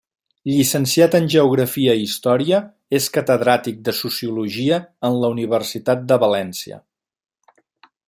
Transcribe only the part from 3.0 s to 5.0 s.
és catedràtic de Sociologia